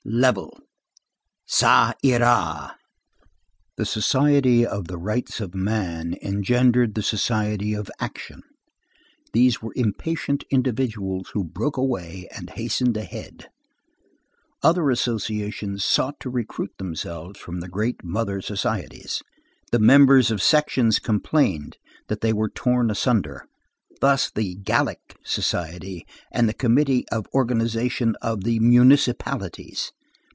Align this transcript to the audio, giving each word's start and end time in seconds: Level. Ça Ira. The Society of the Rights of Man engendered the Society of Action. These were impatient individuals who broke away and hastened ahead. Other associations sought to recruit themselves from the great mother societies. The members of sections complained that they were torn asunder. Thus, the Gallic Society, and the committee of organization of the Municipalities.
Level. 0.03 0.59
Ça 1.47 1.93
Ira. 2.03 2.75
The 3.77 3.85
Society 3.85 4.65
of 4.65 4.87
the 4.89 4.97
Rights 4.97 5.39
of 5.39 5.53
Man 5.55 6.15
engendered 6.23 6.95
the 6.95 7.03
Society 7.03 7.73
of 7.75 7.89
Action. 7.99 8.41
These 9.31 9.61
were 9.61 9.71
impatient 9.75 10.43
individuals 10.49 11.29
who 11.29 11.43
broke 11.45 11.77
away 11.77 12.27
and 12.35 12.49
hastened 12.49 12.97
ahead. 12.97 13.47
Other 14.63 14.89
associations 14.89 15.85
sought 15.85 16.19
to 16.21 16.29
recruit 16.31 16.73
themselves 16.77 17.39
from 17.39 17.59
the 17.61 17.69
great 17.69 18.03
mother 18.03 18.41
societies. 18.41 19.21
The 19.71 19.79
members 19.79 20.29
of 20.29 20.41
sections 20.41 20.97
complained 20.99 21.77
that 22.07 22.19
they 22.21 22.33
were 22.33 22.49
torn 22.49 22.89
asunder. 22.91 23.45
Thus, 24.01 24.31
the 24.31 24.55
Gallic 24.55 25.15
Society, 25.23 26.05
and 26.31 26.49
the 26.49 26.55
committee 26.55 27.05
of 27.11 27.27
organization 27.33 28.15
of 28.21 28.43
the 28.43 28.59
Municipalities. 28.59 29.93